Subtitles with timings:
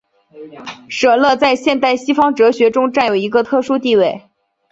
[0.89, 4.23] 舍勒在现代西方哲学中占有一个特殊地位。